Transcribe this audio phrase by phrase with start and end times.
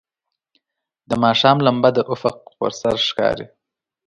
[1.09, 3.45] د ماښام لمبه د افق پر سر ښکاري.